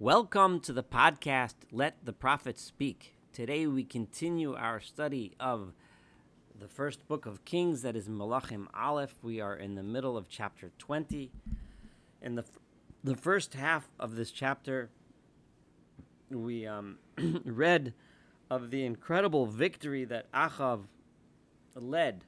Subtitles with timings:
[0.00, 3.16] Welcome to the podcast Let the Prophets Speak.
[3.34, 5.74] Today we continue our study of
[6.58, 9.18] the first book of Kings, that is Malachim Aleph.
[9.22, 11.30] We are in the middle of chapter 20.
[12.22, 12.44] In the,
[13.04, 14.88] the first half of this chapter,
[16.30, 16.96] we um,
[17.44, 17.92] read
[18.50, 20.84] of the incredible victory that Achav
[21.76, 22.24] led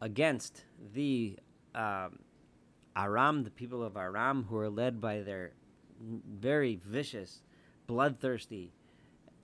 [0.00, 0.62] against
[0.94, 1.36] the
[1.74, 2.20] um,
[2.96, 5.52] Aram, the people of Aram, who are led by their
[6.00, 7.42] very vicious,
[7.86, 8.72] bloodthirsty,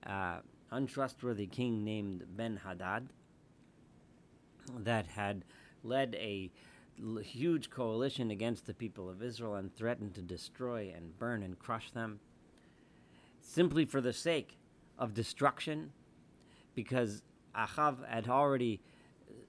[0.06, 0.38] uh,
[0.70, 3.09] untrustworthy king named Ben Hadad,
[4.79, 5.45] that had
[5.84, 6.51] led a
[6.98, 11.59] l- huge coalition against the people of Israel and threatened to destroy and burn and
[11.59, 12.21] crush them
[13.41, 14.57] simply for the sake
[14.98, 15.93] of destruction,
[16.74, 17.23] because
[17.55, 18.80] Achav had already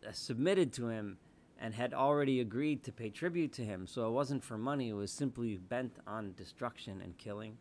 [0.06, 1.18] uh, submitted to him
[1.60, 3.88] and had already agreed to pay tribute to him.
[3.88, 7.58] So it wasn't for money, it was simply bent on destruction and killing.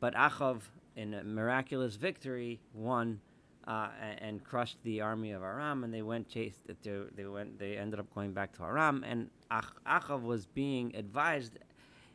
[0.00, 0.60] But Achav,
[0.94, 3.20] in a miraculous victory, won
[3.66, 3.88] uh,
[4.20, 6.60] and, crushed the army of Aram, and they went chased.
[6.66, 7.58] They, they went.
[7.58, 11.58] They ended up going back to Aram, and Ach, Achav was being advised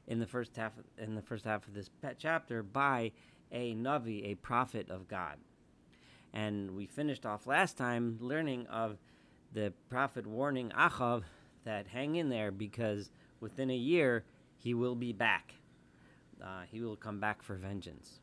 [0.07, 3.11] in the first half in the first half of this chapter by
[3.51, 5.37] a navi, a prophet of God.
[6.33, 8.97] And we finished off last time learning of
[9.53, 11.23] the prophet warning Achav
[11.65, 14.23] that hang in there because within a year
[14.57, 15.55] he will be back.
[16.41, 18.19] Uh, he will come back for vengeance.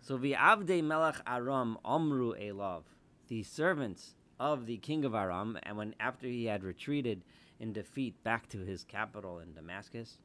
[0.00, 2.82] So Avde Melech Aram Omru Elav,
[3.28, 7.22] the servants of the king of Aram, and when after he had retreated
[7.58, 10.18] in defeat back to his capital in Damascus,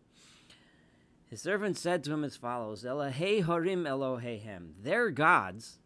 [1.30, 5.80] his servants said to him as follows: Elahei Harim Elohehem, their gods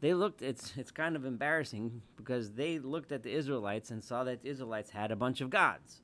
[0.00, 4.24] they looked it's it's kind of embarrassing because they looked at the Israelites and saw
[4.24, 6.00] that the Israelites had a bunch of gods.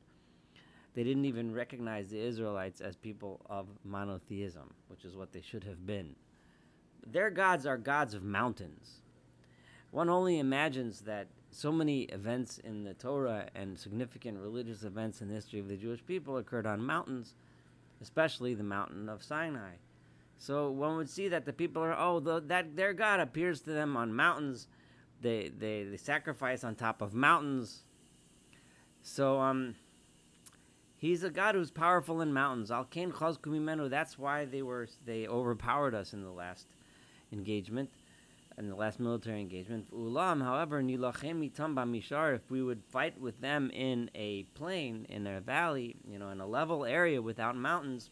[0.94, 5.64] They didn't even recognize the Israelites as people of monotheism, which is what they should
[5.64, 6.16] have been.
[7.06, 9.02] Their gods are gods of mountains.
[9.90, 15.28] One only imagines that so many events in the Torah and significant religious events in
[15.28, 17.34] the history of the Jewish people occurred on mountains,
[18.02, 19.74] especially the mountain of Sinai.
[20.38, 23.70] So one would see that the people are oh the, that their God appears to
[23.70, 24.68] them on mountains.
[25.20, 27.82] They, they they sacrifice on top of mountains.
[29.02, 29.76] So um
[30.96, 32.70] he's a God who's powerful in mountains.
[32.70, 36.66] Al Kain Kumimenu, that's why they were they overpowered us in the last
[37.32, 37.90] engagement.
[38.58, 43.70] In the last military engagement, Ulam, however, Nilachem Mishar, if we would fight with them
[43.70, 48.08] in a plain, in a valley, you know, in a level area without mountains,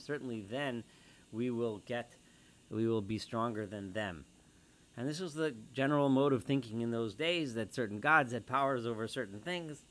[0.00, 0.84] Certainly then
[1.32, 2.16] we will get,
[2.70, 4.24] we will be stronger than them.
[4.96, 8.46] And this was the general mode of thinking in those days that certain gods had
[8.46, 9.84] powers over certain things,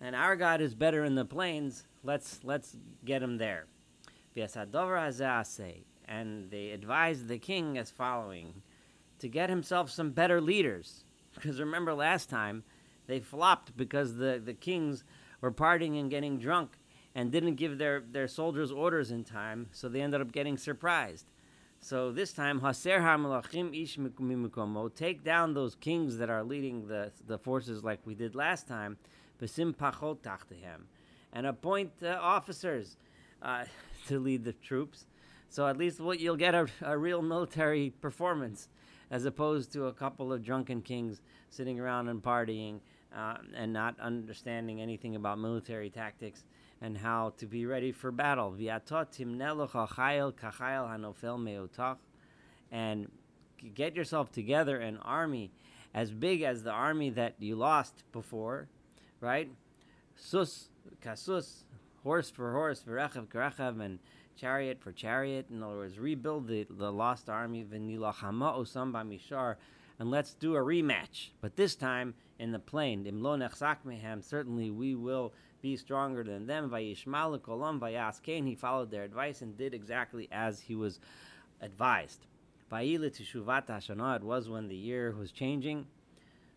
[0.00, 1.84] and our God is better in the plains.
[2.02, 3.66] Let's let's get him there.
[6.06, 8.62] And they advised the king as following
[9.18, 11.04] to get himself some better leaders.
[11.34, 12.64] Because remember last time
[13.06, 15.04] they flopped because the, the kings
[15.40, 16.77] were partying and getting drunk
[17.18, 21.26] and didn't give their, their soldiers orders in time, so they ended up getting surprised.
[21.80, 27.10] So this time, Haser HaMelachim Ish Mikumomo, take down those kings that are leading the,
[27.26, 28.98] the forces like we did last time,
[29.42, 30.82] Besim Pachot Tachtehem,
[31.32, 32.96] and appoint uh, officers
[33.42, 33.64] uh,
[34.06, 35.06] to lead the troops.
[35.48, 38.68] So at least you'll get a, a real military performance,
[39.10, 42.78] as opposed to a couple of drunken kings sitting around and partying
[43.12, 46.44] uh, and not understanding anything about military tactics
[46.80, 48.54] and how to be ready for battle.
[52.70, 53.10] And
[53.74, 55.50] get yourself together an army
[55.94, 58.68] as big as the army that you lost before,
[59.20, 59.50] right?
[60.16, 60.68] Sus,
[61.02, 61.64] kasus,
[62.04, 63.98] horse for horse, v'rechav karechav, and
[64.36, 65.46] chariot for chariot.
[65.50, 67.66] In other words, rebuild the, the lost army,
[70.00, 71.30] and let's do a rematch.
[71.40, 73.04] But this time in the plain.
[73.04, 76.70] Imlo certainly we will be stronger than them.
[76.70, 78.46] Vayishmal kolam vayas Cain.
[78.46, 81.00] He followed their advice and did exactly as he was
[81.60, 82.26] advised.
[82.70, 84.16] Vayile teshuvat hashana.
[84.16, 85.86] It was when the year was changing.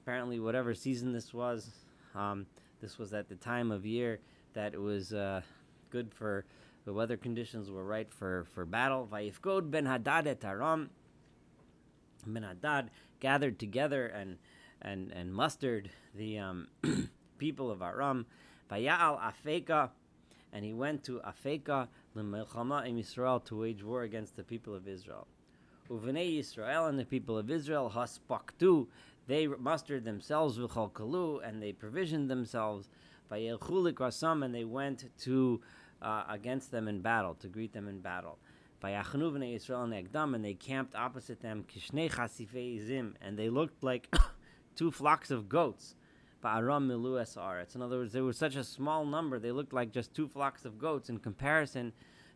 [0.04, 1.70] Apparently, whatever season this was,
[2.16, 2.46] um,
[2.82, 4.20] this was at the time of year
[4.54, 5.42] that it was uh,
[5.90, 6.46] good for
[6.86, 9.08] the weather conditions were right for, for battle.
[9.12, 10.90] Vayifkod ben Hadad et Aram.
[12.26, 12.90] Ben Hadad
[13.20, 14.38] gathered together and
[14.82, 16.68] and and mustered the um,
[17.38, 18.26] people of Aram.
[18.72, 19.90] Vayal Afeka,
[20.54, 24.88] and he went to Afeka l'melchama in Israel to wage war against the people of
[24.88, 25.28] Israel.
[25.90, 28.88] Uvnei Israel and the people of Israel haspaktu,
[29.28, 32.90] they mustered themselves v'chol kalu, and they provisioned themselves.
[33.30, 35.62] Vayelchulik rasam, and they went to
[36.02, 38.38] uh, against them in battle, to greet them in battle.
[38.82, 43.84] Vayachnu b'nei Yisrael negdam, and they camped opposite them, kishnei chasifei zim, and they looked
[43.84, 44.14] like
[44.76, 45.96] two flocks of goats.
[46.44, 47.38] Ba'aram milu es
[47.76, 50.66] In other words, they were such a small number, they looked like just two flocks
[50.66, 51.94] of goats in comparison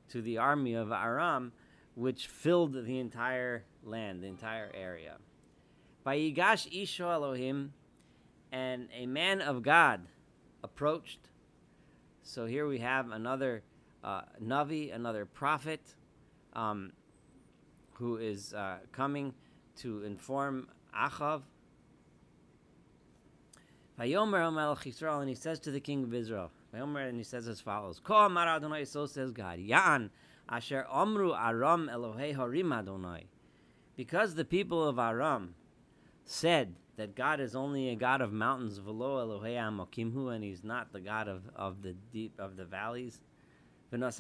[0.10, 1.52] to the army of Aram,
[1.96, 5.18] which filled the entire land, the entire area.
[6.06, 7.74] Vayigash Isho Elohim,
[8.52, 10.02] and a man of God
[10.64, 11.30] approached.
[12.22, 13.64] So here we have another
[14.04, 15.82] uh, Navi, another prophet,
[16.54, 16.94] um,
[17.94, 19.34] who is uh, coming
[19.78, 21.42] to inform Achav.
[24.00, 27.48] Vayomer Melech Yisrael, and he says to the king of Israel, Vayomer, and he says
[27.48, 30.10] as follows: Ko Amar Adonai, so says God, Ya'an
[30.50, 33.28] Asher Omru Aram Elohei Harim Adonai,
[33.96, 35.56] because the people of Aram
[36.26, 40.92] said that God is only a God of mountains, velo Elohei Amokimhu, and He's not
[40.92, 43.22] the God of, of the deep of the valleys.
[43.92, 44.20] That's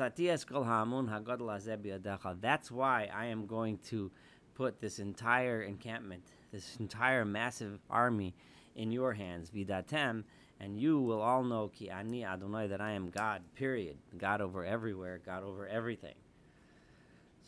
[2.71, 4.11] why I am going to
[4.53, 8.35] put this entire encampment, this entire massive army,
[8.75, 10.23] in your hands, vidatem,
[10.59, 13.41] and you will all know ki ani Adonai that I am God.
[13.55, 13.97] Period.
[14.17, 15.19] God over everywhere.
[15.25, 16.15] God over everything.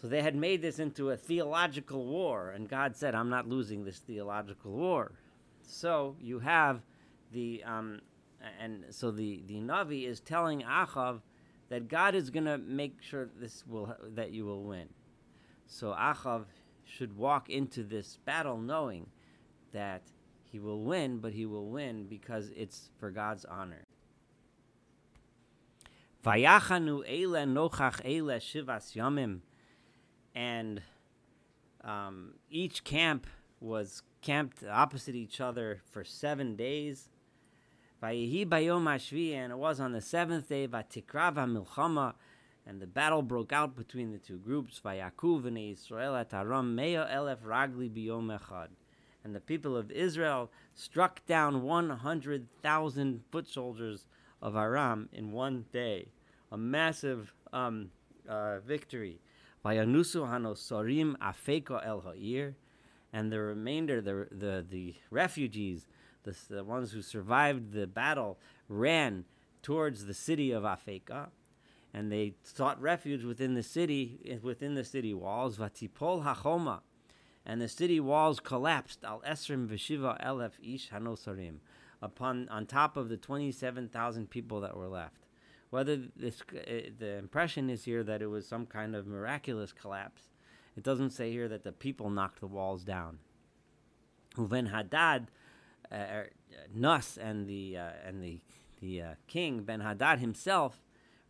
[0.01, 3.83] So they had made this into a theological war, and God said, I'm not losing
[3.83, 5.13] this theological war.
[5.63, 6.81] So you have
[7.31, 8.01] the, um,
[8.61, 11.21] and so the, the Navi is telling Achav
[11.69, 14.87] that God is going to make sure this will, that you will win.
[15.65, 16.45] So Achav
[16.85, 19.07] should walk into this battle knowing
[19.73, 20.03] that
[20.57, 23.85] he will win, but he will win because it's for God's honor.
[26.25, 29.41] Vayachanu eile nochach eile shivas yamim
[30.33, 30.81] and
[31.83, 33.27] um, each camp
[33.59, 37.09] was camped opposite each other for seven days.
[38.01, 40.67] Vayihi bayom hashvi, and it was on the seventh day.
[40.67, 42.15] Vatikrava milchama,
[42.65, 44.81] and the battle broke out between the two groups.
[44.83, 48.69] Vayakuv and Israel at Aram meo elef ragli biyom echad,
[49.27, 54.05] and the people of Israel struck down one hundred thousand foot soldiers
[54.41, 56.07] of Aram in one day,
[56.49, 57.91] a massive um,
[58.27, 59.19] uh, victory.
[59.65, 61.17] Vayanusu hanosorim
[61.85, 62.55] el ha'ir,
[63.11, 65.87] and the remainder, the the the refugees,
[66.23, 68.39] the, the ones who survived the battle,
[68.69, 69.25] ran
[69.61, 71.27] towards the city of Afeka,
[71.93, 75.57] and they sought refuge within the city, within the city walls.
[75.57, 76.79] Vatipol hachoma,
[77.47, 79.03] and the city walls collapsed.
[79.03, 81.55] Al esrim v'shiva elef ish hanosarim,
[82.01, 85.25] upon on top of the twenty-seven thousand people that were left.
[85.69, 90.23] Whether this, uh, the impression is here that it was some kind of miraculous collapse,
[90.75, 93.19] it doesn't say here that the people knocked the walls down.
[94.35, 95.27] Uven Hadad,
[95.91, 96.29] uh, er,
[96.73, 98.41] Nus, and the uh, and the
[98.81, 100.83] the uh, king Ben Hadad himself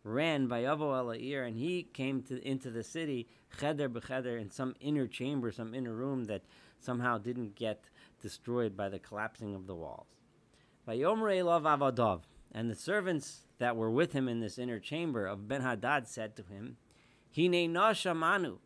[0.08, 3.28] ran by Yavo Elair, and he came to into the city
[3.58, 6.42] cheder b'cheder in some inner chamber, some inner room that
[6.80, 7.84] somehow didn't get
[8.20, 10.06] destroyed by the collapsing of the walls.
[10.86, 12.22] Vayomrei lov avadov,
[12.52, 16.34] and the servants that were with him in this inner chamber of Ben Hadad said
[16.36, 16.76] to him,
[17.34, 18.58] Hine shamanu.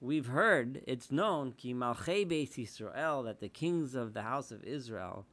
[0.00, 5.26] We've heard, it's known, ki malchei beis that the kings of the house of Israel,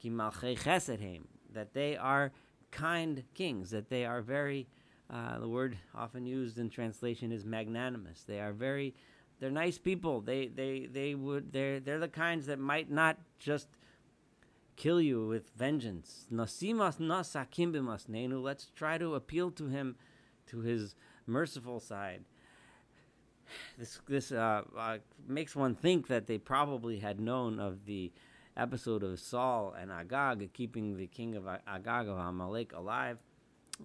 [0.00, 1.22] ki malchei
[1.52, 2.32] that they are
[2.70, 4.68] kind kings, that they are very,
[5.10, 8.24] uh, the word often used in translation is magnanimous.
[8.26, 8.94] They are very,
[9.40, 10.20] they're nice people.
[10.20, 13.68] They, they, they would, they're, they're the kinds that might not just
[14.76, 16.26] kill you with vengeance.
[16.32, 17.72] Nasimas nasakim
[18.08, 18.42] nenu.
[18.42, 19.96] Let's try to appeal to him,
[20.46, 20.94] to his
[21.26, 22.24] merciful side.
[23.78, 28.12] This this uh, uh, makes one think that they probably had known of the
[28.58, 33.18] episode of Saul and Agag keeping the king of Agag of Amalek alive.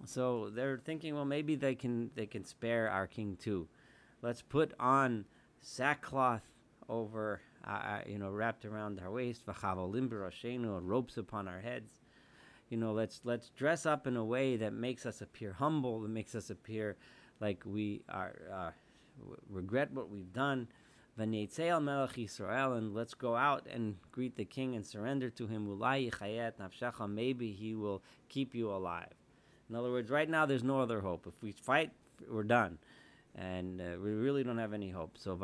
[0.04, 3.68] So they're thinking, well, maybe they can they can spare our king too.
[4.22, 5.24] Let's put on
[5.60, 6.42] sackcloth
[6.88, 12.00] over uh, you know, wrapped around our waist, ropes upon our heads.
[12.68, 16.10] You know, let's let's dress up in a way that makes us appear humble, that
[16.10, 16.96] makes us appear
[17.40, 18.70] like we are uh,
[19.48, 20.68] regret what we've done.
[21.16, 25.78] Israel, and let's go out and greet the king and surrender to him.
[27.14, 29.14] Maybe he will keep you alive.
[29.70, 31.26] In other words, right now there's no other hope.
[31.26, 31.92] If we fight,
[32.28, 32.78] we're done
[33.34, 35.18] and uh, we really don't have any hope.
[35.18, 35.34] So.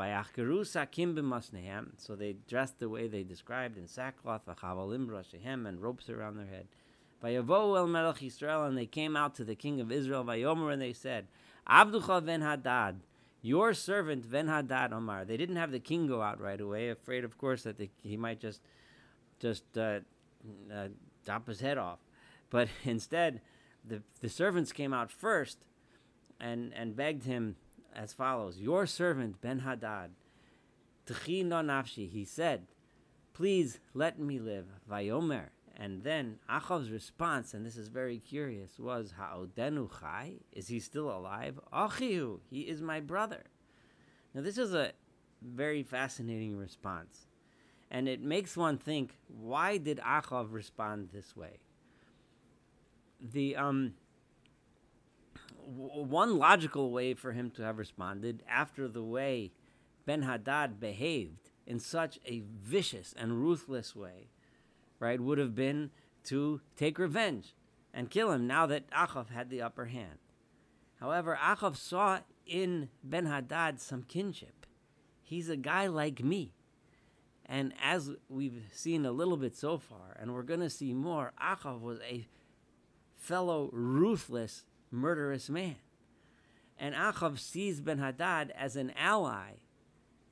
[1.98, 4.42] So they dressed the way they described in sackcloth,
[5.66, 6.68] and ropes around their head.
[7.22, 11.26] Melech Yisrael, and they came out to the king of Israel, and they said,
[12.40, 13.00] Hadad,
[13.42, 15.24] your servant ben Hadad Omar.
[15.24, 18.16] They didn't have the king go out right away, afraid, of course, that the, he
[18.16, 18.60] might just,
[19.38, 20.00] just uh,
[20.72, 20.88] uh,
[21.26, 21.98] chop his head off.
[22.50, 23.40] But instead,
[23.86, 25.58] the the servants came out first
[26.38, 27.56] and, and begged him
[27.94, 30.10] as follows Your servant Ben Hadad,
[31.06, 32.66] Tchi no nafshi, he said,
[33.32, 34.66] Please let me live.
[34.90, 35.48] Vayomer.
[35.80, 40.34] And then Achav's response, and this is very curious, was Ha'odenu chai?
[40.52, 41.58] Is he still alive?
[41.72, 43.44] Achihu, he is my brother.
[44.34, 44.92] Now this is a
[45.42, 47.26] very fascinating response.
[47.90, 51.60] And it makes one think, why did Achav respond this way?
[53.18, 53.94] The um
[55.66, 59.52] w- one logical way for him to have responded after the way
[60.04, 64.28] Ben Hadad behaved in such a vicious and ruthless way,
[65.00, 65.90] right, would have been
[66.24, 67.54] to take revenge
[67.92, 70.18] and kill him now that Achav had the upper hand.
[71.00, 74.66] However, Achav saw in Ben Hadad some kinship.
[75.22, 76.52] He's a guy like me.
[77.46, 81.32] And as we've seen a little bit so far, and we're going to see more,
[81.42, 82.28] Achav was a
[83.16, 85.76] fellow ruthless, murderous man.
[86.78, 89.54] And Achav sees Ben Hadad as an ally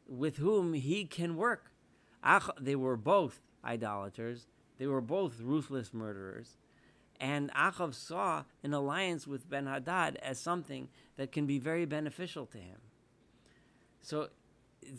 [0.06, 1.72] with whom he can work.
[2.22, 4.46] Ach, they were both idolaters,
[4.78, 6.56] they were both ruthless murderers.
[7.20, 12.46] And Achav saw an alliance with Ben Hadad as something that can be very beneficial
[12.46, 12.78] to him.
[14.00, 14.28] So,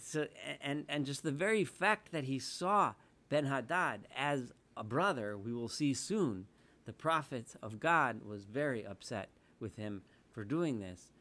[0.02, 0.28] so
[0.62, 2.94] and, and just the very fact that he saw
[3.30, 6.48] Ben Hadad as a brother, we will see soon,
[6.86, 11.12] the prophet of God was very upset with him for doing this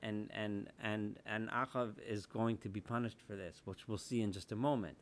[0.00, 4.20] and and and and Achav is going to be punished for this, which we'll see
[4.22, 4.98] in just a moment.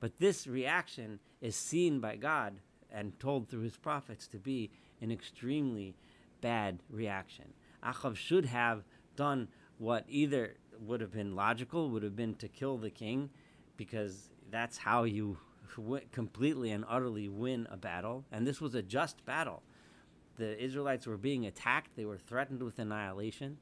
[0.00, 2.60] But this reaction is seen by God
[2.90, 5.96] and told through his prophets to be an extremely
[6.40, 7.52] bad reaction.
[7.82, 8.84] Achav should have
[9.16, 9.48] done
[9.78, 13.30] what either would have been logical, would have been to kill the king,
[13.76, 15.38] because that's how you
[16.12, 18.24] completely and utterly win a battle.
[18.32, 19.62] And this was a just battle.
[20.36, 23.58] The Israelites were being attacked, they were threatened with annihilation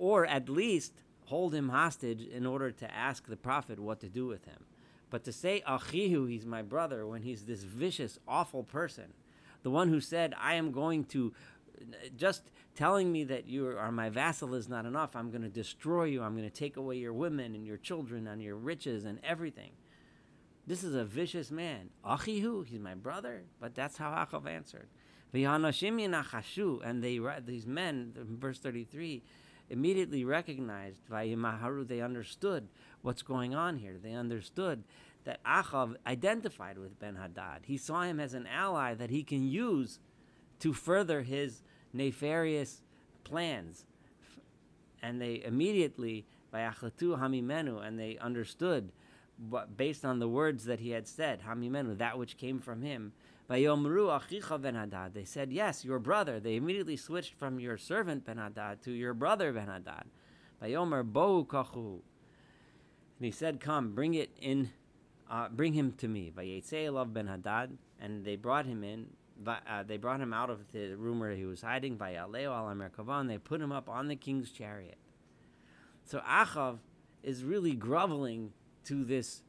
[0.00, 0.94] or at least
[1.26, 4.64] hold him hostage in order to ask the prophet what to do with him.
[5.10, 9.12] But to say Achihu, he's my brother, when he's this vicious, awful person,
[9.62, 11.32] the one who said, I am going to,
[12.16, 12.42] just
[12.76, 15.16] telling me that you are my vassal is not enough.
[15.16, 16.22] I'm going to destroy you.
[16.22, 19.72] I'm going to take away your women and your children and your riches and everything.
[20.66, 21.90] This is a vicious man.
[22.06, 23.42] Achihu, he's my brother.
[23.60, 24.88] But that's how Achav answered.
[25.32, 29.22] And they, these men, verse 33,
[29.70, 32.68] immediately recognized by Vayimaharu, they understood
[33.02, 33.96] what's going on here.
[34.02, 34.84] They understood
[35.24, 37.60] that Achav identified with Ben Hadad.
[37.64, 39.98] He saw him as an ally that he can use
[40.58, 41.62] to further his
[41.92, 42.82] nefarious
[43.24, 43.86] plans.
[45.02, 48.92] And they immediately, Vayachlatu Hamimenu, and they understood,
[49.76, 53.12] based on the words that he had said, Hamimenu, that which came from him,
[53.50, 56.38] they said, Yes, your brother.
[56.38, 60.04] They immediately switched from your servant Ben Hadad to your brother Ben Hadad.
[60.62, 60.76] And
[63.20, 64.70] he said, Come, bring it in,
[65.28, 66.30] uh, bring him to me.
[66.30, 67.76] Ben Hadad.
[68.00, 69.06] And they brought him in.
[69.44, 71.98] Uh, they brought him out of the room where he was hiding.
[71.98, 74.98] They put him up on the king's chariot.
[76.04, 76.78] So Achav
[77.24, 78.52] is really groveling
[78.84, 79.42] to this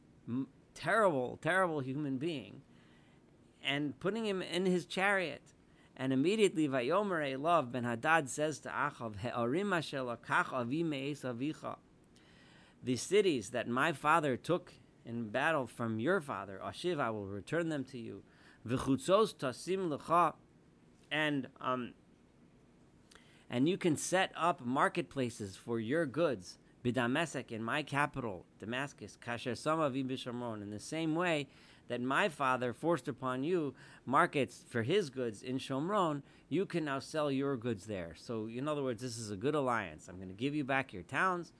[0.74, 2.62] terrible, terrible human being
[3.64, 5.54] and putting him in his chariot.
[5.96, 9.16] And immediately, Vayomer love Ben Hadad says to Achav,
[11.22, 11.76] avicha.
[12.82, 14.72] The cities that my father took
[15.04, 18.22] in battle from your father, Ashiv, I will return them to you.
[18.66, 20.32] Tasim.
[21.10, 21.92] And, um,
[23.50, 26.58] and you can set up marketplaces for your goods.
[26.84, 30.62] Bidamesek in my capital, Damascus, Kasher Samavim Bishamron.
[30.62, 31.48] In the same way
[31.92, 33.74] that my father forced upon you
[34.06, 38.14] markets for his goods in Shomron, you can now sell your goods there.
[38.16, 40.08] So, in other words, this is a good alliance.
[40.08, 41.52] I'm going to give you back your towns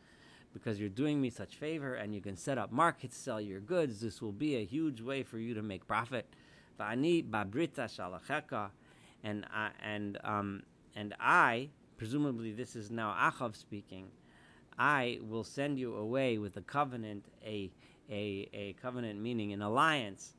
[0.54, 4.00] because you're doing me such favor, and you can set up markets, sell your goods.
[4.00, 6.24] This will be a huge way for you to make profit.
[6.78, 7.04] And
[9.52, 10.62] I, and um,
[10.96, 14.06] and I, presumably this is now Achav speaking.
[14.78, 17.70] I will send you away with a covenant, a
[18.12, 20.34] a, a covenant meaning an alliance.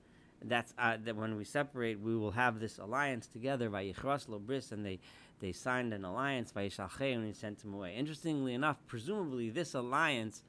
[0.45, 3.69] That's uh, that when we separate, we will have this alliance together.
[3.69, 4.99] Vayichras lo bris, and they
[5.39, 6.51] they signed an alliance.
[6.51, 7.95] Vayishalchei, and he sent him away.
[7.95, 10.43] Interestingly enough, presumably this alliance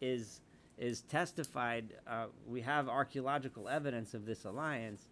[0.00, 0.40] is
[0.76, 1.94] is testified.
[2.06, 5.08] Uh, we have archaeological evidence of this alliance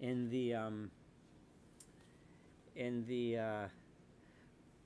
[0.00, 0.90] in the um,
[2.76, 3.68] in the uh,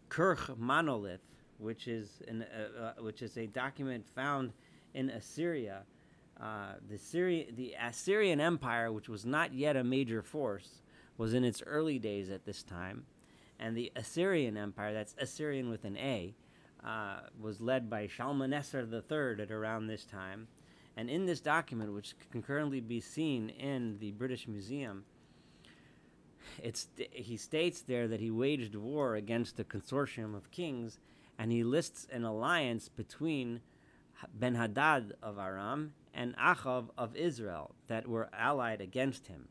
[0.09, 1.21] Kurkh monolith,
[1.59, 4.53] which is an, uh, uh, which is a document found
[4.95, 5.83] in Assyria
[6.41, 10.83] uh, the Syria, the Assyrian Empire, which was not yet a major force,
[11.17, 13.05] was in its early days at this time,
[13.59, 16.35] and the Assyrian Empire, that's Assyrian with an A,
[16.85, 20.49] uh, was led by Shalmaneser III at around this time.
[20.97, 25.05] And in this document, which can currently be seen in the British Museum,
[26.63, 30.99] it's, he states there that he waged war against a consortium of kings,
[31.39, 33.61] and he lists an alliance between
[34.35, 39.49] Ben Hadad of Aram and Achav of Israel that were allied against him.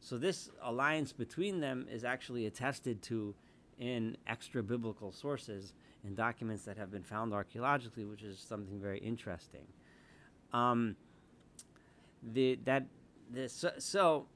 [0.00, 3.34] So this alliance between them is actually attested to
[3.78, 5.74] in extra biblical sources
[6.04, 9.66] in documents that have been found archaeologically, which is something very interesting.
[10.52, 10.96] Um,
[12.22, 12.86] the that
[13.30, 14.26] the so, so.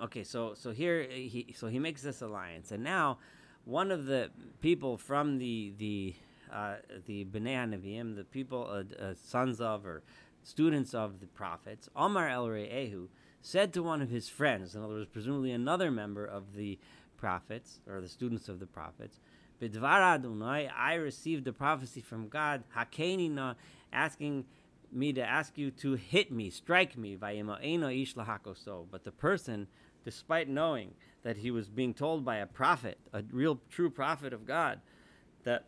[0.00, 3.18] Okay, so so here he so he makes this alliance, and now
[3.64, 4.30] one of the
[4.60, 6.14] people from the the
[6.54, 10.02] uh, the bnei hanviim, the people uh, uh, sons of or
[10.42, 13.08] students of the prophets, Omar el Re'ehu,
[13.40, 16.78] said to one of his friends, in other words, presumably another member of the
[17.16, 19.20] prophets or the students of the prophets,
[19.60, 23.56] Bidvar Adonai, I received a prophecy from God, Hakenina,
[23.92, 24.44] asking
[24.92, 28.86] me to ask you to hit me, strike me, ima'eno ishlahakoso.
[28.90, 29.66] But the person,
[30.04, 34.46] despite knowing that he was being told by a prophet, a real true prophet of
[34.46, 34.80] God,
[35.44, 35.64] that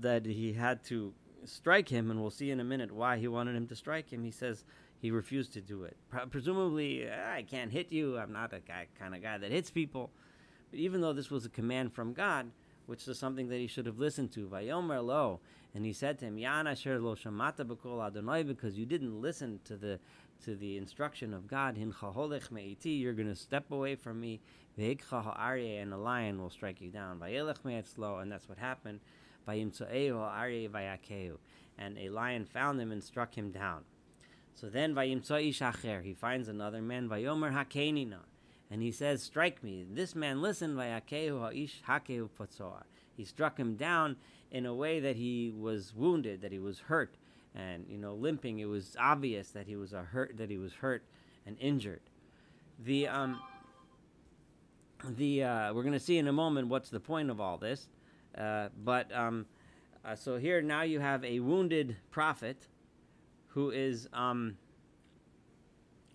[0.00, 1.12] that he had to
[1.44, 4.24] strike him, and we'll see in a minute why he wanted him to strike him.
[4.24, 4.64] He says
[5.00, 5.96] he refused to do it.
[6.30, 8.18] presumably, ah, I can't hit you.
[8.18, 10.10] I'm not a guy, kind of guy that hits people.
[10.70, 12.50] But even though this was a command from God,
[12.86, 14.46] which is something that he should have listened to.
[14.46, 15.40] Vayomer lo,
[15.74, 19.60] and he said to him, Yan asher lo shamata b'kol Adonai, because you didn't listen
[19.64, 19.98] to the
[20.44, 21.76] to the instruction of God.
[21.76, 21.94] Hin
[22.50, 24.40] me'iti, you're going to step away from me.
[24.78, 27.18] And a lion will strike you down.
[27.18, 29.00] Vayelech me'etzlo, and that's what happened.
[31.78, 33.82] And a lion found him and struck him down.
[34.54, 37.10] So then he finds another man.
[38.68, 39.84] And he says, Strike me.
[39.88, 40.78] This man listened,
[43.16, 44.16] he struck him down
[44.50, 47.16] in a way that he was wounded, that he was hurt,
[47.54, 48.58] and you know, limping.
[48.58, 51.02] It was obvious that he was a hurt, that he was hurt
[51.46, 52.02] and injured.
[52.78, 53.40] The um,
[55.04, 57.88] the uh, we're going to see in a moment what's the point of all this,
[58.38, 59.46] uh, but um,
[60.04, 62.68] uh, so here now you have a wounded prophet,
[63.48, 64.56] who is um,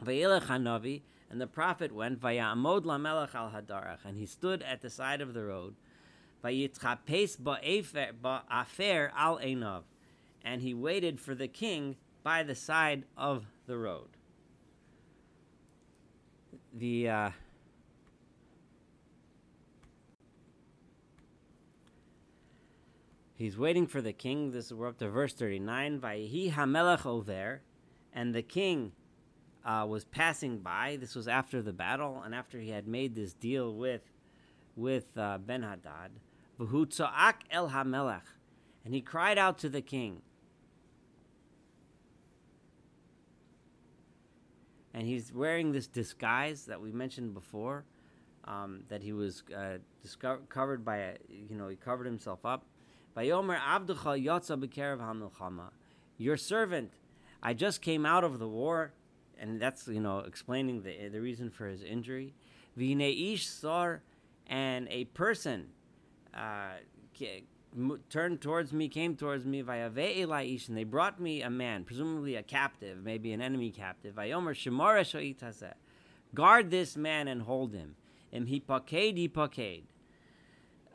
[0.04, 5.22] Hanavi, and the prophet went, Vayamod lamelech al hadarach, and he stood at the side
[5.22, 5.76] of the road,
[6.44, 9.84] Vayitzchapes ba'afer al enav,
[10.44, 14.10] and he waited for the king by the side of the road.
[16.74, 17.30] The uh,
[23.42, 24.52] He's waiting for the king.
[24.52, 26.00] This is we're up to verse thirty nine.
[26.00, 27.64] Vayihi hamelech over,
[28.14, 28.92] and the king
[29.66, 31.00] uh, was passing by.
[31.02, 34.04] This was after the battle and after he had made this deal with
[34.76, 36.12] with uh, Ben Hadad.
[36.60, 38.22] el hamelech,
[38.86, 40.22] and he cried out to the king.
[44.94, 47.86] And he's wearing this disguise that we mentioned before,
[48.46, 52.66] um, that he was uh, discovered, covered by a, you know, he covered himself up.
[53.16, 55.72] Vayomer abducha yotza hamilchama.
[56.18, 56.94] Your servant,
[57.42, 58.94] I just came out of the war
[59.42, 62.34] and that's you know explaining the the reason for his injury.
[62.78, 64.04] Vine ish sar,
[64.48, 65.68] and a person
[66.34, 66.76] uh,
[68.10, 72.36] turned towards me, came towards me via ve'elaish, and they brought me a man, presumably
[72.36, 74.16] a captive, maybe an enemy captive.
[74.16, 75.74] Vayomer shemara
[76.34, 77.96] guard this man and hold him.
[78.32, 79.84] Im he paked,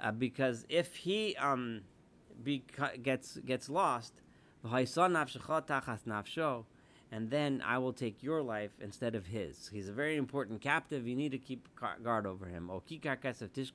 [0.01, 1.83] uh, because if he um,
[3.03, 4.15] gets gets lost,
[7.13, 9.71] and then I will take your life instead of his.
[9.73, 11.07] He's a very important captive.
[11.07, 11.69] You need to keep
[12.03, 12.69] guard over him.
[12.69, 12.83] Or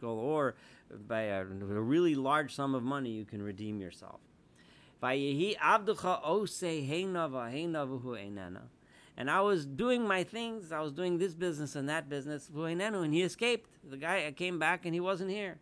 [0.06, 0.56] or
[1.08, 4.19] by a, really large sum of money, you can redeem yourself.
[9.17, 10.71] And I was doing my things.
[10.71, 12.50] I was doing this business and that business.
[12.54, 13.69] And he escaped.
[13.89, 15.60] The guy came back and he wasn't here.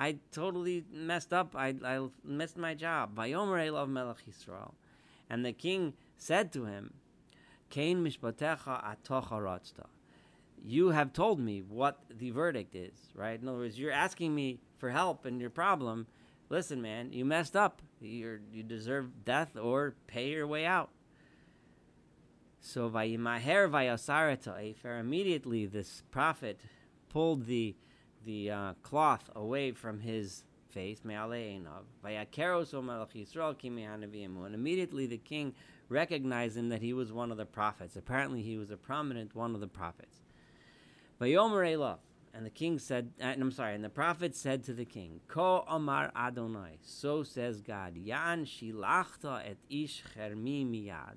[0.00, 1.56] I totally messed up.
[1.56, 3.18] I, I missed my job.
[3.18, 3.34] And
[5.44, 6.94] the king said to him,
[7.68, 9.86] Kain mishpatecha atocha.
[10.64, 13.40] You have told me what the verdict is, right?
[13.40, 16.06] In other words, you're asking me for help in your problem.
[16.48, 17.82] Listen, man, you messed up.
[18.00, 20.90] you you deserve death or pay your way out.
[22.60, 25.00] So vayimaher vayasarata.
[25.00, 26.60] Immediately, this prophet
[27.08, 27.74] pulled the
[28.24, 31.00] the uh, cloth away from his face.
[31.04, 31.12] And
[34.54, 35.54] immediately the king
[35.88, 37.96] recognized him that he was one of the prophets.
[37.96, 40.20] Apparently, he was a prominent one of the prophets.
[42.34, 45.20] And the king said, uh, and I'm sorry, and the prophet said to the king,
[45.26, 51.16] Ko Amar Adonai, so says God, Yan shilachta et ish chermi miyad,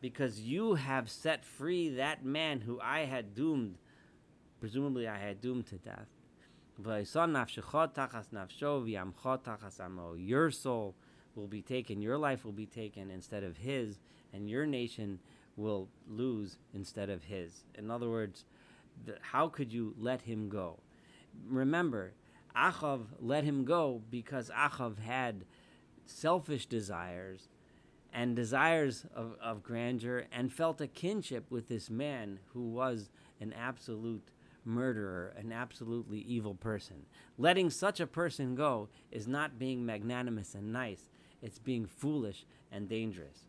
[0.00, 3.76] because you have set free that man who I had doomed,
[4.60, 6.08] presumably I had doomed to death.
[10.16, 10.94] Your soul
[11.34, 13.98] will be taken, your life will be taken instead of his,
[14.32, 15.18] and your nation
[15.56, 17.64] will lose instead of his.
[17.76, 18.44] In other words,
[19.04, 20.78] the, how could you let him go?
[21.48, 22.12] Remember,
[22.56, 25.44] Achav let him go because Achav had
[26.06, 27.48] selfish desires
[28.12, 33.52] and desires of, of grandeur and felt a kinship with this man who was an
[33.52, 34.28] absolute
[34.70, 37.06] murderer, an absolutely evil person.
[37.36, 41.10] Letting such a person go is not being magnanimous and nice,
[41.42, 43.44] it's being foolish and dangerous.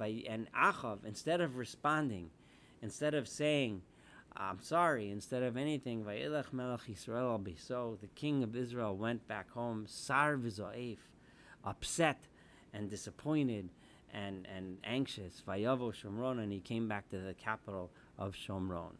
[0.00, 2.30] And Achav, instead of responding,
[2.80, 3.82] instead of saying,
[4.36, 10.36] I'm sorry, instead of anything, so the king of Israel went back home, Sar
[11.64, 12.18] upset
[12.72, 13.68] and disappointed
[14.12, 18.92] and, and anxious, Shomron, and he came back to the capital of Shomron.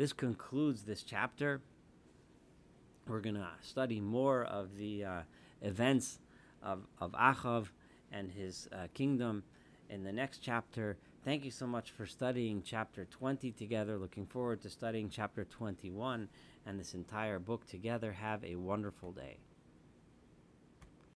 [0.00, 1.60] This concludes this chapter.
[3.06, 5.20] We're going to study more of the uh,
[5.60, 6.20] events
[6.62, 7.66] of, of Achav
[8.10, 9.42] and his uh, kingdom
[9.90, 10.96] in the next chapter.
[11.22, 13.98] Thank you so much for studying chapter 20 together.
[13.98, 16.30] Looking forward to studying chapter 21
[16.64, 18.12] and this entire book together.
[18.12, 19.36] Have a wonderful day.